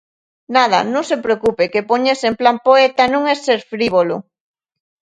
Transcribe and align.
Nada, 0.55 0.79
non 0.93 1.03
se 1.09 1.17
preocupe, 1.25 1.71
que 1.73 1.87
poñerse 1.91 2.25
en 2.31 2.35
plan 2.41 2.57
poeta 2.67 3.03
non 3.13 3.23
é 3.33 3.35
ser 3.45 3.59
frívolo. 3.71 4.17